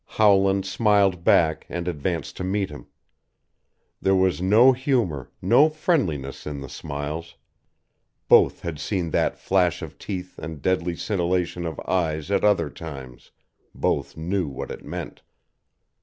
Howland 0.17 0.65
smiled 0.65 1.23
back, 1.23 1.67
and 1.69 1.87
advanced 1.87 2.35
to 2.37 2.43
meet 2.43 2.71
him. 2.71 2.87
There 4.01 4.15
was 4.15 4.41
no 4.41 4.71
humor, 4.71 5.29
no 5.43 5.69
friendliness 5.69 6.47
in 6.47 6.59
the 6.59 6.69
smiles. 6.69 7.35
Both 8.27 8.61
had 8.61 8.79
seen 8.79 9.11
that 9.11 9.37
flash 9.37 9.83
of 9.83 9.99
teeth 9.99 10.39
and 10.39 10.59
deadly 10.59 10.95
scintillation 10.95 11.67
of 11.67 11.79
eyes 11.81 12.31
at 12.31 12.43
other 12.43 12.71
times, 12.71 13.29
both 13.75 14.17
knew 14.17 14.47
what 14.47 14.71
it 14.71 14.83
meant. 14.83 15.21